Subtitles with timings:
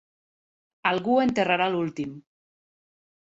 [0.91, 2.17] Algú enterrarà l'últim.